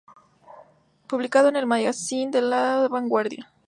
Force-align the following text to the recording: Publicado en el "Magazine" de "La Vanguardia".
Publicado 1.05 1.49
en 1.49 1.55
el 1.57 1.67
"Magazine" 1.67 2.31
de 2.31 2.41
"La 2.41 2.87
Vanguardia". 2.87 3.51